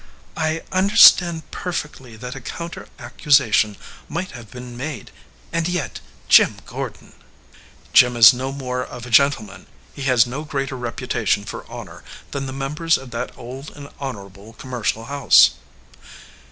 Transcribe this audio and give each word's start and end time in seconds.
"I 0.35 0.63
understand 0.71 1.51
perfectly 1.51 2.15
that 2.15 2.33
a 2.33 2.41
counter 2.41 2.87
accusation 2.97 3.77
might 4.09 4.31
have 4.31 4.49
been 4.49 4.75
made; 4.75 5.11
and 5.53 5.67
yet, 5.69 5.99
Jim 6.27 6.57
Gordon" 6.65 7.13
"Jim 7.93 8.17
is 8.17 8.33
no 8.33 8.51
more 8.51 8.83
of 8.83 9.05
a 9.05 9.11
gentleman, 9.11 9.67
he 9.93 10.01
has 10.09 10.25
no 10.25 10.43
greater 10.43 10.75
reputation 10.75 11.43
for 11.45 11.69
honor, 11.69 12.03
than 12.31 12.47
the 12.47 12.51
members 12.51 12.97
of 12.97 13.11
that 13.11 13.37
old 13.37 13.69
and 13.77 13.89
honorable 13.99 14.53
commercial 14.53 15.05
house." 15.05 15.51